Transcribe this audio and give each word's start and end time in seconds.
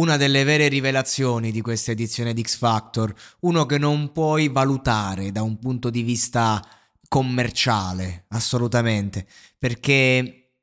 Una 0.00 0.16
delle 0.16 0.44
vere 0.44 0.68
rivelazioni 0.68 1.52
di 1.52 1.60
questa 1.60 1.90
edizione 1.90 2.32
di 2.32 2.42
X 2.42 2.56
Factor, 2.56 3.14
uno 3.40 3.66
che 3.66 3.76
non 3.76 4.12
puoi 4.12 4.48
valutare 4.48 5.30
da 5.30 5.42
un 5.42 5.58
punto 5.58 5.90
di 5.90 6.02
vista 6.02 6.66
commerciale, 7.06 8.24
assolutamente, 8.28 9.28
perché 9.58 10.54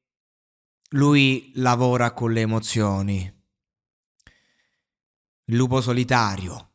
lui 0.92 1.52
lavora 1.56 2.14
con 2.14 2.34
le 2.34 2.42
emozioni. 2.42 3.36
Il 5.46 5.56
lupo 5.56 5.82
solitario, 5.82 6.72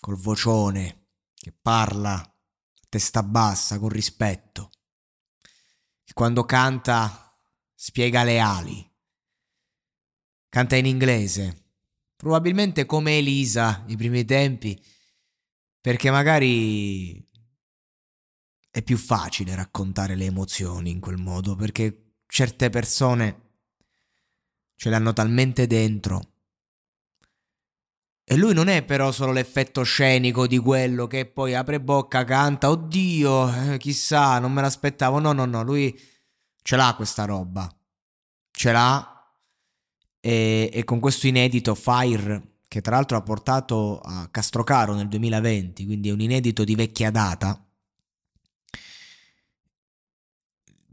col 0.00 0.16
vocione, 0.16 1.06
che 1.34 1.50
parla 1.50 2.12
a 2.12 2.34
testa 2.90 3.22
bassa, 3.22 3.78
con 3.78 3.88
rispetto, 3.88 4.70
che 6.04 6.12
quando 6.12 6.44
canta 6.44 7.34
spiega 7.74 8.22
le 8.22 8.38
ali. 8.38 8.88
Canta 10.50 10.76
in 10.76 10.84
inglese, 10.84 11.59
probabilmente 12.20 12.84
come 12.84 13.16
Elisa 13.16 13.82
i 13.86 13.96
primi 13.96 14.26
tempi, 14.26 14.78
perché 15.80 16.10
magari 16.10 17.26
è 18.70 18.82
più 18.82 18.98
facile 18.98 19.54
raccontare 19.54 20.16
le 20.16 20.26
emozioni 20.26 20.90
in 20.90 21.00
quel 21.00 21.16
modo, 21.16 21.56
perché 21.56 22.16
certe 22.26 22.68
persone 22.68 23.52
ce 24.76 24.90
le 24.90 24.96
hanno 24.96 25.14
talmente 25.14 25.66
dentro. 25.66 26.32
E 28.22 28.36
lui 28.36 28.52
non 28.52 28.68
è 28.68 28.84
però 28.84 29.10
solo 29.12 29.32
l'effetto 29.32 29.82
scenico 29.82 30.46
di 30.46 30.58
quello 30.58 31.06
che 31.06 31.24
poi 31.24 31.54
apre 31.54 31.80
bocca, 31.80 32.24
canta, 32.24 32.68
oddio, 32.68 33.72
eh, 33.72 33.78
chissà, 33.78 34.38
non 34.38 34.52
me 34.52 34.60
l'aspettavo. 34.60 35.20
No, 35.20 35.32
no, 35.32 35.46
no, 35.46 35.62
lui 35.62 35.98
ce 36.60 36.76
l'ha 36.76 36.92
questa 36.94 37.24
roba. 37.24 37.66
Ce 38.50 38.70
l'ha 38.70 39.19
e, 40.20 40.70
e 40.72 40.84
con 40.84 41.00
questo 41.00 41.26
inedito 41.26 41.74
Fire 41.74 42.50
che 42.70 42.80
tra 42.82 42.94
l'altro 42.94 43.16
ha 43.16 43.22
portato 43.22 43.98
a 43.98 44.28
Castrocaro 44.28 44.94
nel 44.94 45.08
2020, 45.08 45.84
quindi 45.86 46.08
è 46.08 46.12
un 46.12 46.20
inedito 46.20 46.62
di 46.62 46.76
vecchia 46.76 47.10
data. 47.10 47.68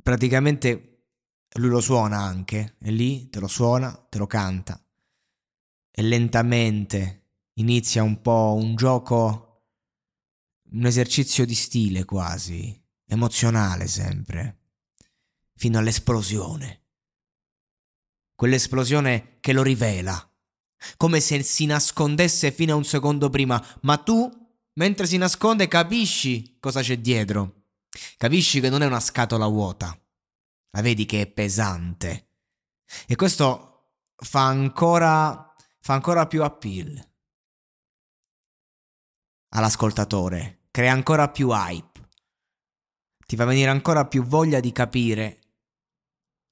Praticamente 0.01 1.03
lui 1.51 1.69
lo 1.69 1.79
suona 1.79 2.17
anche, 2.17 2.77
è 2.79 2.89
lì, 2.89 3.29
te 3.29 3.39
lo 3.39 3.47
suona, 3.47 3.91
te 3.91 4.17
lo 4.17 4.25
canta. 4.25 4.83
E 5.91 6.01
lentamente 6.01 7.25
inizia 7.53 8.01
un 8.01 8.23
po' 8.23 8.55
un 8.59 8.75
gioco, 8.75 9.66
un 10.71 10.83
esercizio 10.83 11.45
di 11.45 11.53
stile 11.53 12.05
quasi, 12.05 12.75
emozionale 13.05 13.85
sempre, 13.85 14.61
fino 15.53 15.77
all'esplosione 15.77 16.86
quell'esplosione 18.37 19.39
che 19.41 19.51
lo 19.51 19.63
rivela, 19.63 20.15
come 20.95 21.19
se 21.19 21.41
si 21.41 21.65
nascondesse 21.65 22.51
fino 22.51 22.73
a 22.73 22.75
un 22.77 22.85
secondo 22.85 23.31
prima, 23.31 23.61
ma 23.81 23.97
tu, 23.97 24.29
mentre 24.73 25.07
si 25.07 25.17
nasconde, 25.17 25.67
capisci 25.67 26.57
cosa 26.59 26.81
c'è 26.81 26.99
dietro. 26.99 27.63
Capisci 28.15 28.59
che 28.59 28.69
non 28.69 28.83
è 28.83 28.85
una 28.85 28.99
scatola 28.99 29.47
vuota, 29.47 29.99
la 30.69 30.81
vedi 30.81 31.05
che 31.07 31.21
è 31.21 31.27
pesante. 31.27 32.33
E 33.07 33.15
questo 33.15 33.95
fa 34.15 34.45
ancora, 34.45 35.55
fa 35.79 35.93
ancora 35.93 36.27
più 36.27 36.43
appeal 36.43 37.05
all'ascoltatore, 39.49 40.67
crea 40.69 40.91
ancora 40.91 41.29
più 41.29 41.49
hype, 41.49 42.09
ti 43.25 43.35
fa 43.35 43.45
venire 43.45 43.71
ancora 43.71 44.05
più 44.05 44.23
voglia 44.23 44.59
di 44.59 44.71
capire 44.71 45.39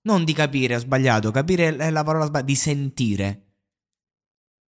non 0.05 0.23
di 0.23 0.33
capire, 0.33 0.75
ho 0.75 0.79
sbagliato, 0.79 1.31
capire 1.31 1.75
è 1.75 1.89
la 1.89 2.03
parola 2.03 2.25
sbagliata, 2.25 2.45
di 2.45 2.55
sentire 2.55 3.45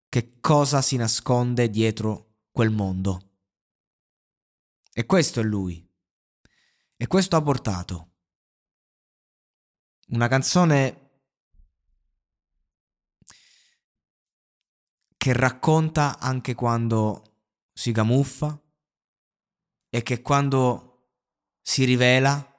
che 0.09 0.41
cosa 0.41 0.83
si 0.83 0.97
nasconde 0.97 1.71
dietro 1.71 2.41
quel 2.51 2.71
mondo. 2.71 3.31
E 4.93 5.07
questo 5.07 5.41
è 5.41 5.43
lui. 5.43 5.89
E 6.97 7.07
questo 7.07 7.37
ha 7.37 7.43
portato. 7.43 8.11
Una 10.09 10.29
canzone 10.29 10.99
che 15.17 15.33
racconta 15.33 16.19
anche 16.19 16.55
quando 16.55 17.45
si 17.73 17.91
camuffa 17.93 18.61
e 19.89 20.03
che 20.03 20.21
quando 20.21 21.15
si 21.63 21.85
rivela 21.85 22.52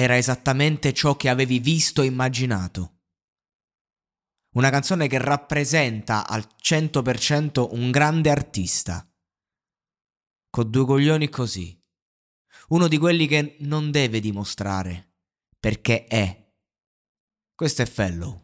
era 0.00 0.16
esattamente 0.16 0.94
ciò 0.94 1.14
che 1.14 1.28
avevi 1.28 1.58
visto 1.58 2.00
e 2.00 2.06
immaginato. 2.06 3.00
Una 4.54 4.70
canzone 4.70 5.08
che 5.08 5.18
rappresenta 5.18 6.26
al 6.26 6.48
100% 6.58 7.68
un 7.72 7.90
grande 7.90 8.30
artista. 8.30 9.06
Con 10.48 10.70
due 10.70 10.86
coglioni 10.86 11.28
così. 11.28 11.78
Uno 12.68 12.88
di 12.88 12.96
quelli 12.96 13.26
che 13.26 13.58
non 13.60 13.90
deve 13.90 14.20
dimostrare, 14.20 15.16
perché 15.58 16.06
è. 16.06 16.50
Questo 17.54 17.82
è 17.82 17.86
Fellow. 17.86 18.42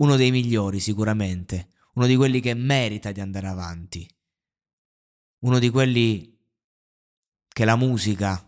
Uno 0.00 0.16
dei 0.16 0.32
migliori 0.32 0.80
sicuramente. 0.80 1.70
Uno 1.94 2.06
di 2.06 2.16
quelli 2.16 2.40
che 2.40 2.54
merita 2.54 3.12
di 3.12 3.20
andare 3.20 3.46
avanti. 3.46 4.10
Uno 5.44 5.60
di 5.60 5.70
quelli 5.70 6.36
che 7.46 7.64
la 7.64 7.76
musica 7.76 8.47